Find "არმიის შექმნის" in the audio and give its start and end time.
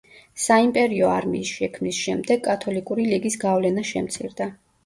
1.17-1.99